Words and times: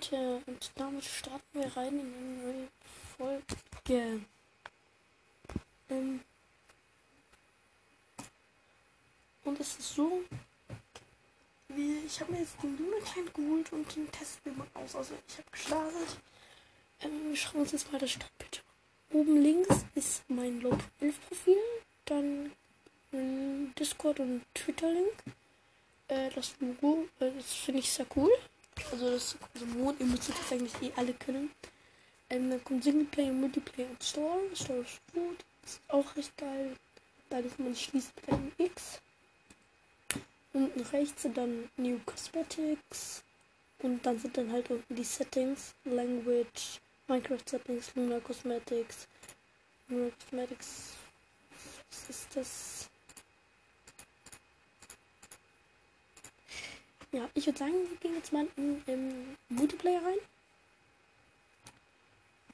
Leute, 0.00 0.42
und 0.46 0.70
damit 0.76 1.04
starten 1.04 1.42
wir 1.52 1.76
rein 1.76 2.00
in 2.00 2.14
eine 2.14 2.42
neue 2.42 2.68
Folge. 3.16 4.20
Ähm 5.90 6.20
und 9.44 9.60
es 9.60 9.78
ist 9.78 9.94
so, 9.94 10.22
wie 11.68 11.98
ich 12.06 12.20
habe 12.20 12.32
mir 12.32 12.40
jetzt 12.40 12.62
den 12.62 12.78
Luna 12.78 12.96
Client 13.04 13.34
geholt 13.34 13.72
und 13.72 13.94
den 13.94 14.10
testen 14.10 14.52
wir 14.52 14.64
mal 14.64 14.68
aus. 14.74 14.96
Also 14.96 15.14
ich 15.28 15.38
habe 15.38 15.50
gestartet. 15.50 16.18
Ähm, 17.02 17.28
wir 17.28 17.36
schauen 17.36 17.60
uns 17.60 17.72
jetzt 17.72 17.92
mal 17.92 17.98
das 17.98 18.12
Startbild 18.12 18.62
Oben 19.12 19.42
links 19.42 19.84
ist 19.96 20.22
mein 20.28 20.60
Lob 20.60 20.78
11 21.00 21.20
Profil, 21.28 21.56
dann 22.04 22.52
Discord 23.78 24.20
und 24.20 24.42
Twitter-Link. 24.54 25.12
Äh, 26.08 26.30
das 26.30 26.54
Logo, 26.60 27.08
äh, 27.18 27.32
das 27.36 27.52
finde 27.52 27.80
ich 27.80 27.90
sehr 27.90 28.06
cool. 28.14 28.30
Also 28.92 29.10
das 29.10 29.36
also 29.54 29.66
Mond, 29.66 30.00
ihr 30.00 30.06
müsstet 30.06 30.36
das 30.38 30.52
eigentlich 30.52 30.74
eh 30.82 30.92
alle 30.96 31.14
können. 31.14 31.50
Ähm, 32.28 32.50
dann 32.50 32.62
kommt 32.64 32.84
Singleplayer, 32.84 33.32
Multiplayer 33.32 33.88
und 33.88 34.02
Store. 34.02 34.40
Store 34.54 34.80
ist 34.80 35.00
gut. 35.12 35.44
Ist 35.64 35.80
auch 35.88 36.16
recht 36.16 36.36
geil. 36.36 36.76
Da 37.28 37.38
ist 37.38 37.58
man 37.58 37.74
schließt 37.74 38.12
mit 38.16 38.28
einem 38.28 38.52
X. 38.58 39.00
Unten 40.52 40.80
rechts 40.80 41.22
sind 41.22 41.36
dann 41.36 41.70
New 41.76 42.00
Cosmetics. 42.04 43.22
Und 43.82 44.04
dann 44.04 44.18
sind 44.18 44.36
dann 44.36 44.52
halt 44.52 44.70
unten 44.70 44.94
die 44.94 45.04
Settings, 45.04 45.74
Language, 45.84 46.80
Minecraft 47.08 47.44
Settings, 47.46 47.94
Luna 47.94 48.20
Cosmetics. 48.20 49.06
Luna 49.88 50.10
Cosmetics. 50.10 50.94
Was 51.88 52.10
ist 52.10 52.36
das? 52.36 52.89
Ja, 57.12 57.28
ich 57.34 57.44
würde 57.46 57.58
sagen, 57.58 57.74
wir 57.88 57.96
gehen 57.96 58.14
jetzt 58.14 58.32
mal 58.32 58.46
in, 58.56 58.82
in 58.86 59.36
Multiplayer 59.48 60.00
rein. 60.04 60.18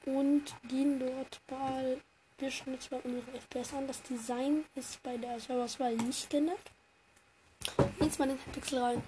Und 0.05 0.43
gehen 0.67 0.99
dort 0.99 1.41
mal. 1.49 2.01
Wir 2.39 2.51
schauen 2.51 2.73
jetzt 2.73 2.91
mal 2.91 3.01
unsere 3.03 3.37
FPS 3.39 3.73
an. 3.73 3.87
Das 3.87 4.01
Design 4.03 4.65
ist 4.75 5.01
bei 5.03 5.17
der 5.17 5.39
Server-Auswahl 5.39 5.95
nicht 5.95 6.29
geändert. 6.29 6.59
Jetzt 7.99 8.17
mal 8.17 8.29
in 8.29 8.37
den 8.37 8.53
Pixel 8.53 8.79
rein. 8.79 9.03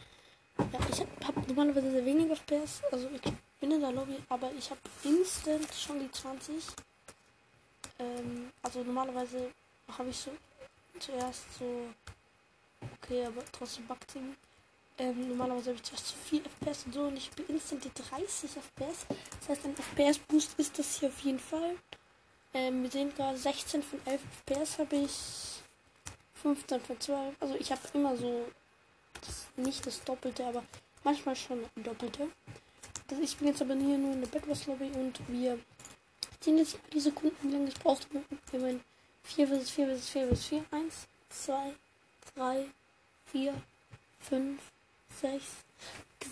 Ja, 0.57 0.79
ich 0.91 0.99
habe 0.99 1.09
hab 1.25 1.47
normalerweise 1.47 1.91
sehr 1.91 2.05
wenig 2.05 2.31
FPS. 2.37 2.81
Also 2.91 3.09
ich 3.09 3.21
bin 3.59 3.71
in 3.71 3.81
der 3.81 3.91
Lobby, 3.91 4.17
aber 4.29 4.51
ich 4.57 4.69
habe 4.69 4.81
instant 5.03 5.73
schon 5.73 5.99
die 5.99 6.11
20. 6.11 6.63
Ähm, 7.99 8.51
also 8.61 8.83
normalerweise 8.83 9.51
habe 9.97 10.09
ich 10.09 10.17
so 10.17 10.31
zuerst 10.99 11.45
so. 11.57 11.87
Okay, 13.01 13.25
aber 13.25 13.43
trotzdem 13.51 13.87
Backteam. 13.87 14.35
Ähm, 14.99 15.29
normalerweise 15.29 15.69
habe 15.69 15.77
ich 15.77 15.83
zuerst 15.83 16.07
zu 16.07 16.15
viel 16.15 16.41
FPS 16.41 16.85
und 16.85 16.93
so 16.93 17.03
und 17.03 17.15
ich 17.15 17.31
bin 17.31 17.45
instant 17.47 17.85
die 17.85 17.91
30 18.09 18.51
FPS. 18.51 19.05
Das 19.39 19.49
heißt, 19.49 19.65
ein 19.65 19.75
FPS-Boost 19.75 20.59
ist 20.59 20.77
das 20.77 20.99
hier 20.99 21.07
auf 21.07 21.19
jeden 21.21 21.39
Fall. 21.39 21.77
Ähm, 22.53 22.83
wir 22.83 22.91
sehen 22.91 23.13
gerade 23.15 23.37
16 23.37 23.81
von 23.81 23.99
11 24.05 24.21
FPS 24.45 24.77
habe 24.79 24.95
ich. 24.97 25.11
15 26.41 26.81
von 26.81 26.99
12. 26.99 27.35
Also 27.39 27.55
ich 27.55 27.71
habe 27.71 27.81
immer 27.93 28.15
so 28.17 28.45
das, 29.21 29.47
nicht 29.55 29.85
das 29.85 30.03
Doppelte, 30.03 30.45
aber 30.45 30.63
manchmal 31.03 31.35
schon 31.35 31.63
Doppelte. 31.77 32.27
Das, 33.07 33.19
ich 33.19 33.37
bin 33.37 33.47
jetzt 33.47 33.61
aber 33.61 33.75
hier 33.75 33.97
nur 33.97 34.13
in 34.13 34.21
der 34.21 34.27
Bedwars 34.27 34.65
Lobby 34.67 34.91
und 34.95 35.19
wir 35.29 35.59
sehen 36.41 36.57
jetzt 36.57 36.77
die 36.93 36.99
Sekunden, 36.99 37.37
wie 37.41 37.53
lange 37.53 37.69
es 37.69 37.75
braucht. 37.75 38.07
Wir 38.13 38.59
meinen 38.59 38.83
4 39.23 39.47
vs 39.47 39.69
4 39.69 39.97
vs 39.97 40.09
4 40.09 40.27
vs 40.35 40.45
4. 40.45 40.65
1, 40.71 41.07
2, 41.29 41.73
3, 42.35 42.65
4, 43.31 43.53
5, 44.21 44.61
6, 45.21 45.43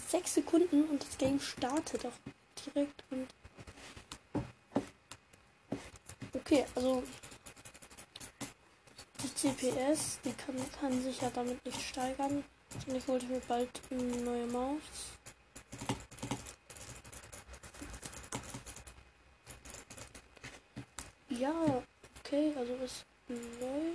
6 0.09 0.33
Sekunden 0.33 0.85
und 0.85 1.03
das 1.03 1.17
Game 1.17 1.39
startet 1.39 2.05
auch 2.05 2.11
direkt 2.65 3.03
und 3.09 3.27
okay, 6.33 6.65
also 6.75 7.03
die 9.21 9.33
CPS, 9.33 10.19
die 10.23 10.33
kann, 10.33 10.55
kann 10.79 11.01
sich 11.01 11.21
ja 11.21 11.29
damit 11.33 11.63
nicht 11.65 11.81
steigern. 11.81 12.43
Und 12.85 12.95
ich 12.95 13.07
wollte 13.07 13.25
mir 13.25 13.41
bald 13.47 13.69
eine 13.89 14.03
neue 14.03 14.47
Maus. 14.47 14.81
Ja, 21.29 21.83
okay, 22.19 22.53
also 22.57 22.73
es 22.83 23.05
läuft 23.27 23.87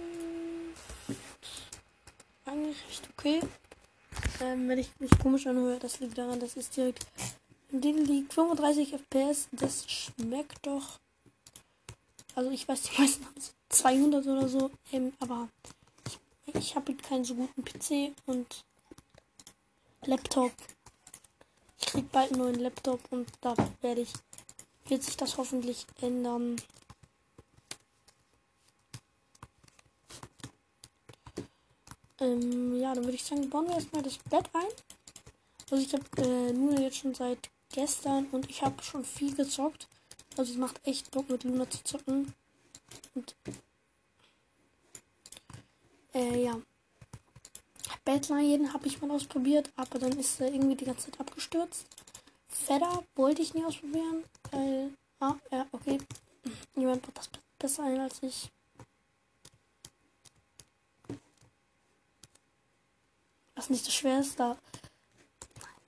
eigentlich 2.44 2.84
recht 2.88 3.08
okay. 3.16 3.40
Ähm, 4.42 4.68
wenn 4.68 4.78
ich 4.78 4.90
mich 4.98 5.10
komisch 5.18 5.46
anhöre, 5.46 5.78
das 5.78 6.00
liegt 6.00 6.18
daran, 6.18 6.40
das 6.40 6.56
ist 6.56 6.76
direkt 6.76 7.06
in 7.70 7.80
dem 7.80 8.04
liegt 8.04 8.34
35 8.34 8.92
FPS. 8.92 9.48
Das 9.52 9.90
schmeckt 9.90 10.66
doch. 10.66 10.98
Also 12.34 12.50
ich 12.50 12.66
weiß, 12.66 12.82
die 12.82 13.00
meisten 13.00 13.24
haben 13.24 13.34
200 13.68 14.26
oder 14.26 14.48
so, 14.48 14.70
ähm, 14.92 15.12
aber 15.20 15.48
ich, 16.46 16.54
ich 16.54 16.76
habe 16.76 16.94
keinen 16.94 17.24
so 17.24 17.34
guten 17.34 17.64
PC 17.64 18.12
und 18.26 18.64
Laptop. 20.04 20.52
Ich 21.78 21.86
krieg 21.86 22.10
bald 22.10 22.32
einen 22.32 22.40
neuen 22.40 22.60
Laptop 22.60 23.00
und 23.10 23.28
da 23.40 23.54
werde 23.80 24.02
ich 24.02 24.12
wird 24.86 25.02
sich 25.02 25.16
das 25.16 25.38
hoffentlich 25.38 25.86
ändern. 26.00 26.56
Ähm, 32.22 32.80
ja, 32.80 32.94
dann 32.94 33.04
würde 33.04 33.16
ich 33.16 33.24
sagen, 33.24 33.50
bauen 33.50 33.66
wir 33.66 33.74
erstmal 33.74 34.02
das 34.02 34.16
Bett 34.18 34.48
ein. 34.52 34.68
Also 35.70 35.84
ich 35.84 35.92
habe 35.92 36.04
äh, 36.22 36.52
Luna 36.52 36.80
jetzt 36.80 36.98
schon 36.98 37.14
seit 37.14 37.50
gestern 37.72 38.26
und 38.26 38.48
ich 38.48 38.62
habe 38.62 38.80
schon 38.82 39.04
viel 39.04 39.34
gezockt. 39.34 39.88
Also 40.36 40.52
es 40.52 40.58
macht 40.58 40.80
echt 40.86 41.10
Bock 41.10 41.28
mit 41.28 41.42
Luna 41.42 41.68
zu 41.68 41.82
zocken. 41.82 42.32
Und 43.14 43.34
äh, 46.14 46.44
ja. 46.44 46.60
Badline 48.04 48.72
habe 48.72 48.86
ich 48.86 49.00
mal 49.00 49.10
ausprobiert, 49.10 49.70
aber 49.76 49.98
dann 49.98 50.18
ist 50.18 50.40
er 50.40 50.52
irgendwie 50.52 50.76
die 50.76 50.84
ganze 50.84 51.10
Zeit 51.10 51.20
abgestürzt. 51.20 51.86
Fedder 52.48 53.02
wollte 53.16 53.42
ich 53.42 53.54
nie 53.54 53.64
ausprobieren, 53.64 54.24
weil. 54.50 54.90
Ah, 55.20 55.36
ja, 55.50 55.66
okay. 55.72 55.98
Jemand 56.74 57.02
baut 57.02 57.16
das 57.16 57.30
besser 57.58 57.84
ein 57.84 58.00
als 58.00 58.22
ich. 58.22 58.50
Was 63.62 63.70
nicht 63.70 63.84
so 63.84 63.92
schwer 63.92 64.18
ist, 64.18 64.40
da. 64.40 64.58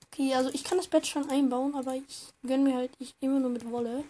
Okay, 0.07 0.33
also 0.33 0.49
ich 0.53 0.63
kann 0.63 0.77
das 0.77 0.87
Bett 0.87 1.05
schon 1.05 1.29
einbauen, 1.29 1.75
aber 1.75 1.93
ich 1.93 2.31
gönne 2.41 2.63
mir 2.63 2.75
halt 2.77 2.91
ich 2.99 3.13
immer 3.19 3.37
nur 3.37 3.49
mit 3.49 3.69
Wolle. 3.69 4.05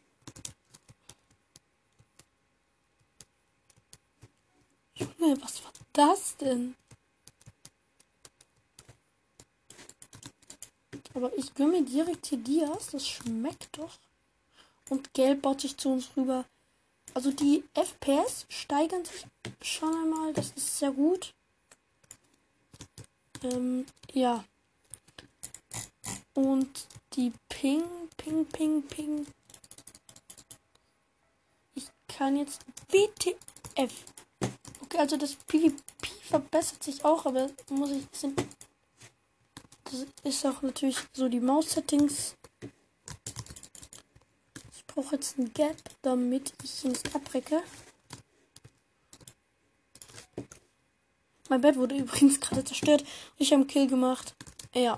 Junge, 4.94 5.42
was 5.42 5.64
war 5.64 5.72
das 5.94 6.38
denn? 6.38 6.76
Aber 11.16 11.36
ich 11.36 11.52
gönne 11.56 11.80
mir 11.80 11.86
direkt 11.86 12.28
hier 12.28 12.38
Dias. 12.38 12.90
Das 12.92 13.08
schmeckt 13.08 13.80
doch. 13.80 13.98
Und 14.92 15.12
Gelb 15.16 15.42
baut 15.42 15.62
sich 15.62 15.76
zu 15.76 15.90
uns 15.90 16.16
rüber. 16.16 16.46
Also 17.16 17.32
die 17.32 17.64
FPS 17.74 18.46
steigern 18.48 19.06
sich 19.06 19.26
schon 19.64 19.92
einmal. 19.92 20.34
Das 20.34 20.52
ist 20.52 20.78
sehr 20.78 20.92
gut. 20.92 21.34
Ähm, 23.52 23.86
ja. 24.14 24.44
Und 26.34 26.88
die 27.14 27.32
Ping, 27.50 27.84
Ping, 28.18 28.46
Ping, 28.46 28.82
Ping. 28.84 29.26
Ich 31.76 31.86
kann 32.08 32.38
jetzt 32.38 32.66
WTF. 32.90 33.94
Okay, 34.82 34.98
also 34.98 35.18
das 35.18 35.36
PvP 35.36 36.10
verbessert 36.24 36.84
sich 36.84 37.06
auch, 37.06 37.26
aber 37.26 37.50
muss 37.70 37.92
ich 37.92 38.06
sind 38.12 38.46
das 39.86 40.06
ist 40.24 40.46
auch 40.46 40.62
natürlich 40.64 40.98
so 41.14 41.30
die 41.30 41.40
Maus-Settings. 41.40 42.36
Ich 44.76 44.86
brauche 44.88 45.16
jetzt 45.16 45.38
ein 45.38 45.54
Gap, 45.54 45.78
damit 46.02 46.54
ich 46.64 46.84
nicht 46.84 47.16
abrecke. 47.16 47.62
Mein 51.50 51.62
Bett 51.62 51.76
wurde 51.76 51.96
übrigens 52.00 52.40
gerade 52.40 52.64
zerstört. 52.64 53.04
Ich 53.38 53.52
habe 53.52 53.62
einen 53.62 53.68
Kill 53.68 53.88
gemacht. 53.88 54.36
Ja. 54.74 54.98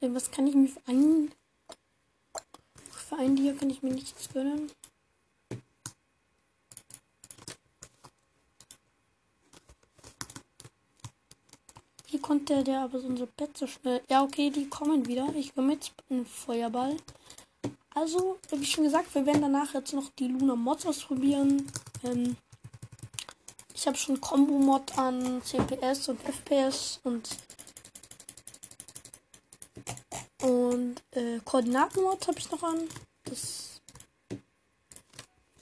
Was 0.00 0.30
kann 0.32 0.48
ich 0.48 0.54
mir 0.54 0.68
für 0.68 0.80
einen. 0.86 1.32
Für 2.90 3.16
einen 3.16 3.36
hier 3.36 3.56
kann 3.56 3.70
ich 3.70 3.82
mir 3.82 3.92
nichts 3.92 4.28
gönnen. 4.32 4.70
Wie 12.08 12.18
konnte 12.18 12.64
der 12.64 12.80
aber 12.80 13.00
so 13.00 13.06
unser 13.06 13.26
Bett 13.26 13.56
so 13.56 13.66
schnell. 13.66 14.02
Ja, 14.10 14.22
okay, 14.22 14.50
die 14.50 14.68
kommen 14.68 15.06
wieder. 15.06 15.32
Ich 15.34 15.54
komme 15.54 15.68
mit 15.68 15.92
einem 16.10 16.26
Feuerball. 16.26 16.96
Also, 17.94 18.38
wie 18.50 18.64
schon 18.64 18.84
gesagt, 18.84 19.14
wir 19.14 19.26
werden 19.26 19.42
danach 19.42 19.74
jetzt 19.74 19.92
noch 19.92 20.10
die 20.18 20.28
Luna 20.28 20.56
Mods 20.56 20.86
ausprobieren. 20.86 21.70
Ähm, 22.04 22.36
ich 23.74 23.86
habe 23.86 23.96
schon 23.96 24.20
Combo-Mod 24.20 24.96
an 24.96 25.42
CPS 25.42 26.08
und 26.08 26.20
FPS 26.22 27.00
und 27.04 27.28
und 30.42 31.02
äh, 31.12 31.38
Koordinaten-Mod 31.44 32.26
habe 32.26 32.38
ich 32.38 32.50
noch 32.50 32.62
an. 32.62 32.88
Das 33.24 33.72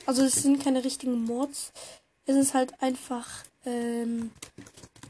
also 0.06 0.24
es 0.24 0.42
sind 0.42 0.62
keine 0.62 0.82
richtigen 0.84 1.22
Mods. 1.24 1.72
Es 2.24 2.34
ist 2.36 2.54
halt 2.54 2.80
einfach 2.82 3.28
ähm, 3.64 4.32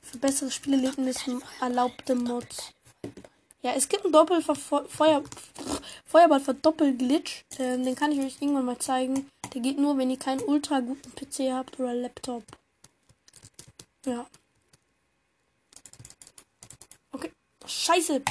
für 0.02 0.18
bessere 0.18 0.50
Spielerlebnisse 0.50 1.40
erlaubte 1.60 2.14
Mods. 2.14 2.74
Ja, 3.62 3.74
es 3.74 3.88
gibt 3.88 4.04
einen 4.04 4.12
Doppelfeuer 4.12 5.22
Feuerball 6.06 6.40
Verdoppel-Glitch. 6.40 7.44
Ähm, 7.58 7.84
den 7.84 7.94
kann 7.94 8.10
ich 8.12 8.20
euch 8.20 8.40
irgendwann 8.40 8.64
mal 8.64 8.78
zeigen. 8.78 9.30
Der 9.52 9.60
geht 9.60 9.78
nur, 9.78 9.98
wenn 9.98 10.10
ihr 10.10 10.18
keinen 10.18 10.42
ultra 10.42 10.80
guten 10.80 11.14
PC 11.14 11.52
habt 11.52 11.78
oder 11.78 11.94
Laptop. 11.94 12.42
Ja. 14.06 14.26
Okay. 17.12 17.30
Scheiße. 17.66 18.22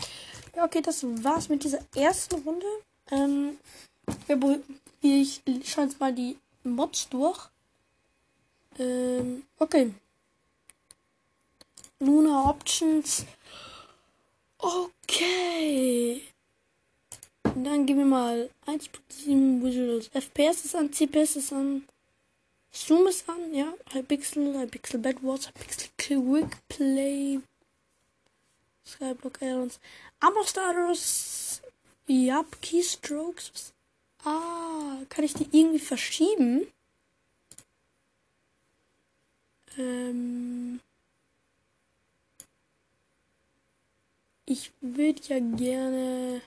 Ja, 0.56 0.66
okay, 0.66 0.82
das 0.82 1.04
war's 1.04 1.48
mit 1.48 1.64
dieser 1.64 1.80
ersten 1.96 2.42
Runde. 2.42 2.66
Ähm, 3.12 3.60
ich 5.02 5.42
schaue 5.66 5.86
jetzt 5.86 6.00
mal 6.00 6.14
die 6.14 6.38
Mods 6.64 7.08
durch. 7.10 7.50
Ähm, 8.80 9.44
okay. 9.60 9.94
Luna 12.00 12.50
Options. 12.50 13.26
Okay. 14.60 16.22
Und 17.44 17.64
dann 17.64 17.86
gehen 17.86 17.98
wir 17.98 18.06
mal 18.06 18.50
1.7 18.68 19.64
Visuals. 19.64 20.08
FPS 20.10 20.66
ist 20.66 20.76
an, 20.76 20.92
CPS 20.92 21.38
ist 21.38 21.54
an, 21.54 21.88
Zoom 22.72 23.08
ist 23.08 23.28
an, 23.30 23.54
ja. 23.54 23.74
Hypixel, 23.92 24.60
Hypixel 24.60 25.00
Bedwars, 25.00 25.48
Hypixel 25.48 25.90
Quick 25.98 26.58
Play, 26.68 27.40
Skyblock 28.86 29.42
Addons, 29.42 29.80
Ammo 30.20 30.44
Starters, 30.44 31.62
ja, 32.08 32.44
Keystrokes. 32.62 33.74
Ah, 34.26 34.98
kann 35.08 35.24
ich 35.24 35.34
die 35.34 35.48
irgendwie 35.52 35.80
verschieben? 35.80 36.68
Ähm. 39.78 40.49
Ich 44.52 44.72
würde 44.82 45.22
ja 45.28 45.38
gerne 45.38 46.42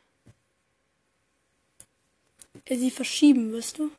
sie 2.69 2.91
verschieben, 2.91 3.53
wirst 3.53 3.79
du? 3.79 3.93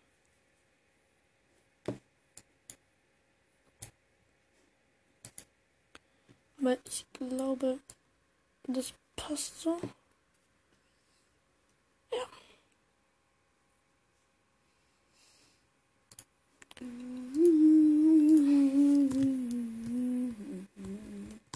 Aber 6.60 6.78
ich 6.86 7.06
glaube, 7.14 7.80
das 8.64 8.94
passt 9.16 9.62
so. 9.62 9.80
Ja. 12.12 12.28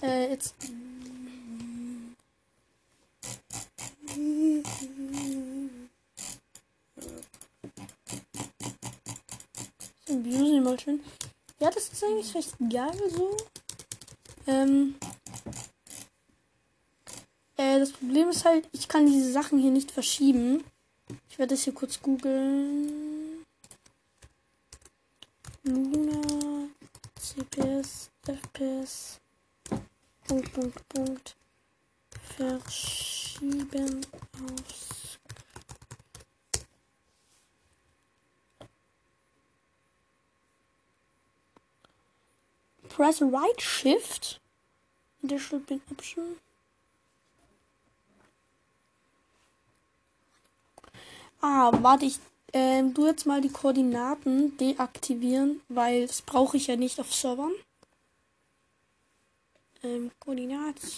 Äh, 0.02 0.30
jetzt. 0.30 0.56
Views 10.08 10.64
mal 10.64 10.80
schön. 10.80 11.02
Ja, 11.60 11.70
das 11.70 11.90
ist 11.90 12.04
eigentlich 12.04 12.34
recht 12.36 12.54
geil 12.70 13.12
so. 13.16 13.36
Ähm. 14.48 14.96
Äh, 17.58 17.80
das 17.80 17.92
Problem 17.92 18.30
ist 18.30 18.46
halt, 18.46 18.70
ich 18.72 18.88
kann 18.88 19.08
diese 19.08 19.32
Sachen 19.32 19.60
hier 19.60 19.72
nicht 19.72 19.92
verschieben. 19.92 20.64
Ich 21.30 21.40
werde 21.40 21.56
das 21.56 21.64
hier 21.64 21.74
kurz 21.74 22.02
googeln. 22.02 23.46
Luna, 25.64 26.70
CPS, 27.20 28.10
FPS, 28.26 29.20
Punkt, 30.28 30.54
Punkt, 30.54 30.90
Punkt. 30.90 31.36
Verschieben 32.38 34.06
aufs 34.34 34.97
press 42.98 43.22
right 43.22 43.62
shift. 43.62 44.40
There 45.22 45.38
should 45.40 45.68
be 45.68 45.76
an 45.76 45.82
option. 45.92 46.38
Ah, 51.40 51.72
warte, 51.84 52.06
ich 52.06 52.20
ähm, 52.54 52.94
du 52.96 53.06
jetzt 53.06 53.28
mal 53.28 53.42
die 53.42 53.52
Koordinaten 53.52 54.58
deaktivieren, 54.58 55.62
weil 55.70 56.08
das 56.08 56.24
brauche 56.24 56.58
ich 56.58 56.68
ja 56.68 56.76
nicht 56.76 57.00
auf 57.00 57.14
Servern. 57.14 57.52
Ähm, 59.84 60.10
Koordinaten. 60.20 60.90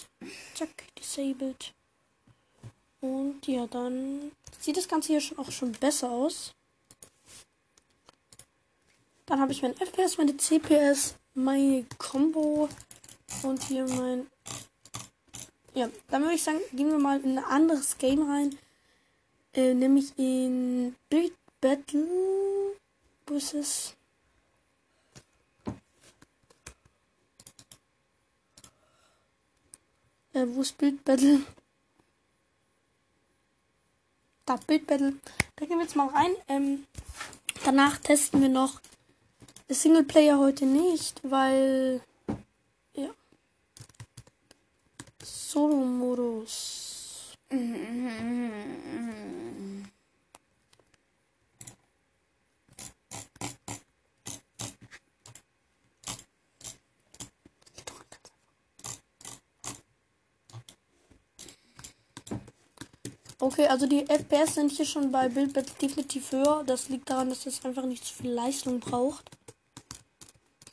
Zack, 0.54 0.94
disabled. 0.96 1.74
Und 3.02 3.46
ja, 3.46 3.66
dann 3.66 4.32
sieht 4.58 4.78
das 4.78 4.88
Ganze 4.88 5.08
hier 5.08 5.20
schon 5.20 5.38
auch 5.38 5.50
schon 5.50 5.72
besser 5.72 6.10
aus. 6.10 6.54
Dann 9.26 9.40
habe 9.40 9.52
ich 9.52 9.60
mein 9.60 9.76
FPS, 9.76 10.16
meine 10.16 10.36
CPS, 10.36 11.19
meine 11.34 11.84
Combo 11.98 12.68
und 13.42 13.62
hier 13.64 13.86
mein. 13.88 14.26
Ja, 15.74 15.88
dann 16.08 16.22
würde 16.22 16.34
ich 16.34 16.42
sagen, 16.42 16.58
gehen 16.72 16.90
wir 16.90 16.98
mal 16.98 17.20
in 17.20 17.38
ein 17.38 17.44
anderes 17.44 17.96
Game 17.98 18.28
rein. 18.28 18.58
Äh, 19.54 19.74
nämlich 19.74 20.18
in 20.18 20.94
Big 21.08 21.34
Battle. 21.60 22.06
Wo 23.26 23.34
ist 23.34 23.54
es? 23.54 23.96
Äh, 30.32 30.46
wo 30.48 30.62
ist 30.62 30.78
Bild 30.78 31.04
Battle? 31.04 31.40
Da, 34.46 34.56
Bild 34.56 34.86
Battle. 34.86 35.14
Da 35.56 35.66
gehen 35.66 35.78
wir 35.78 35.84
jetzt 35.84 35.96
mal 35.96 36.08
rein. 36.08 36.32
Ähm, 36.48 36.86
danach 37.64 37.98
testen 37.98 38.40
wir 38.40 38.48
noch 38.48 38.80
Singleplayer 39.72 40.38
heute 40.38 40.66
nicht, 40.66 41.20
weil. 41.22 42.00
Ja. 42.94 43.10
Solo-Modus. 45.22 47.36
Okay, 63.42 63.66
also 63.68 63.86
die 63.86 64.04
FPS 64.06 64.54
sind 64.54 64.72
hier 64.72 64.84
schon 64.84 65.12
bei 65.12 65.28
Build 65.28 65.56
definitiv 65.80 66.32
höher. 66.32 66.64
Das 66.66 66.88
liegt 66.88 67.08
daran, 67.08 67.30
dass 67.30 67.46
es 67.46 67.64
einfach 67.64 67.84
nicht 67.84 68.04
so 68.04 68.14
viel 68.14 68.32
Leistung 68.32 68.80
braucht 68.80 69.30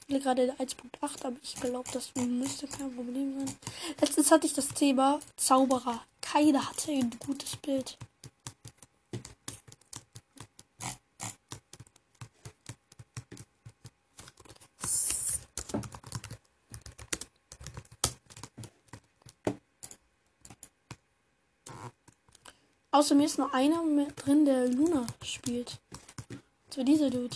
spiele 0.08 0.22
gerade 0.22 0.54
1.8, 0.54 1.26
aber 1.26 1.36
ich 1.44 1.56
glaube, 1.56 1.90
das 1.92 2.16
müsste 2.16 2.66
kein 2.66 2.96
Problem 2.96 3.38
sein. 3.38 3.56
Letztens 4.00 4.32
hatte 4.32 4.48
ich 4.48 4.54
das 4.54 4.70
Thema 4.70 5.20
Zauberer. 5.36 6.02
Keiner 6.22 6.66
hatte 6.66 6.92
ein 6.94 7.12
gutes 7.20 7.58
Bild. 7.58 7.98
Außer 22.92 23.14
mir 23.14 23.26
ist 23.26 23.38
nur 23.38 23.54
einer 23.54 23.84
drin, 24.16 24.46
der 24.46 24.70
Luna 24.70 25.06
spielt. 25.22 25.80
So 26.74 26.84
dieser 26.84 27.10
Dude. 27.10 27.36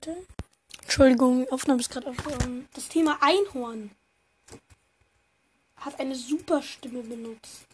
Leute. 0.00 0.16
Entschuldigung, 1.00 1.50
Aufnahme 1.50 1.80
ist 1.80 1.88
gerade 1.88 2.08
auf. 2.10 2.16
Das 2.74 2.86
Thema 2.90 3.16
Einhorn 3.22 3.90
hat 5.76 5.98
eine 5.98 6.14
super 6.14 6.60
Stimme 6.60 7.02
benutzt. 7.02 7.64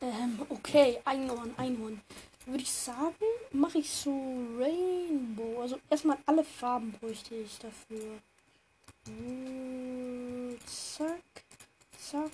Ähm, 0.00 0.44
okay, 0.48 0.98
Einhorn, 1.04 1.54
Einhorn. 1.56 2.00
Würde 2.46 2.64
ich 2.64 2.72
sagen, 2.72 3.14
mache 3.52 3.78
ich 3.78 3.88
so 3.92 4.10
Rainbow. 4.58 5.60
Also 5.62 5.78
erstmal 5.88 6.18
alle 6.26 6.42
Farben 6.42 6.90
bräuchte 7.00 7.36
ich 7.36 7.56
dafür. 7.60 8.18
Zack, 10.66 11.44
zack. 11.96 12.32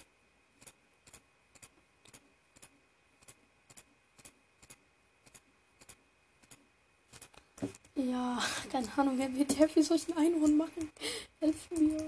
Ja, 7.96 8.42
keine 8.72 8.88
Ahnung, 8.96 9.18
wer 9.18 9.32
wird 9.34 9.56
der 9.58 9.68
für 9.68 9.82
solchen 9.82 10.16
Einhorn 10.16 10.56
machen? 10.56 10.90
Helf 11.38 11.70
mir. 11.70 12.02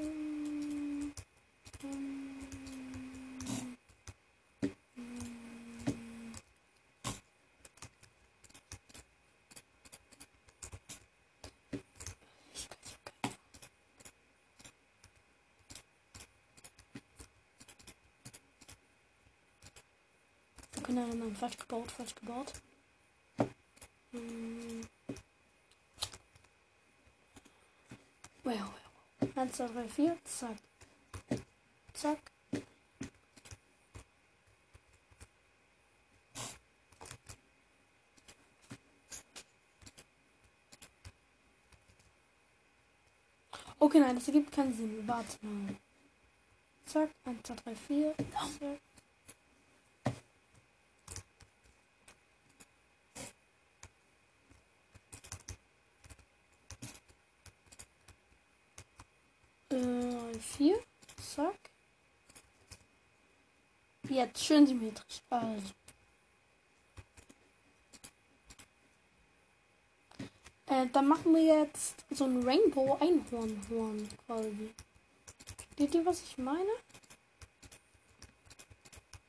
Nein, 20.89 21.19
nein, 21.19 21.37
falsch 21.37 21.59
gebaut, 21.59 21.91
falsch 21.91 22.15
gebaut. 22.15 22.53
1, 29.57 29.69
2, 29.69 29.69
3, 29.69 29.89
4, 29.89 30.17
zack. 30.25 30.59
Zack. 31.95 32.19
Okay, 43.79 44.01
nein, 44.01 44.17
das 44.17 44.29
ergibt 44.29 44.53
keinen 44.53 44.75
Sinn. 44.77 45.09
Warte 45.09 45.39
mal. 45.41 45.75
Zack, 46.85 47.11
1, 47.25 47.43
2, 47.43 47.55
3, 47.55 47.75
4. 47.77 48.15
Zack. 48.59 48.81
Äh, 59.77 60.39
4. 60.39 60.79
Zack. 61.21 61.71
Jetzt 64.09 64.45
schön 64.45 64.67
symmetrisch. 64.67 65.23
Also. 65.31 65.63
Äh, 70.67 70.87
dann 70.93 71.07
machen 71.09 71.35
wir 71.35 71.43
jetzt 71.43 72.05
so 72.11 72.25
ein 72.25 72.43
Rainbow 72.43 72.99
Einhornhorn 73.01 74.09
quasi. 74.27 74.75
Seht 75.79 75.95
ihr, 75.95 76.05
was 76.05 76.23
ich 76.23 76.39
meine? 76.39 76.71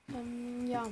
Ähm, 0.10 0.68
ja. 0.68 0.84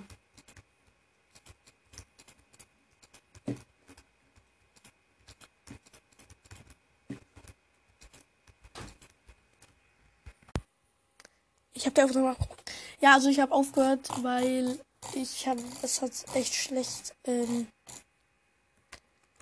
Ich 11.74 11.86
habe 11.86 11.94
da 11.94 12.04
einfach 12.04 12.22
mal. 12.22 12.55
Ja, 13.02 13.14
also 13.14 13.30
ich 13.30 13.40
habe 13.40 13.54
aufgehört, 13.54 14.10
weil 14.24 14.80
ich 15.14 15.48
habe, 15.48 15.62
es 15.82 16.02
hat 16.02 16.12
echt 16.34 16.54
schlecht 16.54 17.14
ähm, 17.26 17.68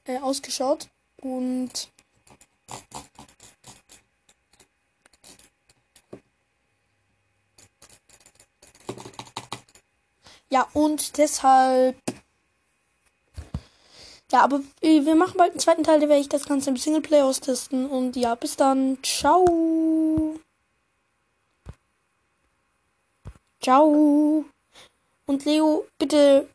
äh, 0.05 0.19
ausgeschaut 0.19 0.89
und 1.21 1.89
ja 10.49 10.67
und 10.73 11.17
deshalb 11.17 11.95
ja, 14.31 14.41
aber 14.41 14.61
wir 14.81 15.13
machen 15.13 15.37
bald 15.37 15.51
einen 15.51 15.59
zweiten 15.59 15.83
Teil, 15.83 15.99
da 15.99 16.09
werde 16.09 16.21
ich 16.21 16.27
das 16.27 16.45
Ganze 16.45 16.71
im 16.71 16.77
Singleplayer 16.77 17.25
austesten 17.25 17.85
und 17.85 18.15
ja, 18.15 18.33
bis 18.33 18.55
dann, 18.55 18.97
ciao. 19.03 20.39
Ciao. 23.63 24.43
Und 25.25 25.45
Leo, 25.45 25.85
bitte 25.97 26.49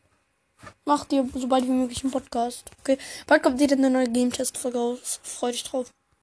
mach 0.85 1.05
dir 1.05 1.27
sobald 1.33 1.65
wie 1.65 1.71
möglich 1.71 2.03
einen 2.03 2.11
Podcast. 2.11 2.69
Okay. 2.81 2.99
Bald 3.25 3.41
kommt 3.41 3.59
wieder 3.59 3.75
eine 3.75 3.89
neue 3.89 4.09
Game 4.09 4.31
Test 4.31 4.57
Folge 4.57 4.77
raus. 4.77 5.19
Freu 5.23 5.51
dich 5.51 5.63
drauf. 5.63 5.89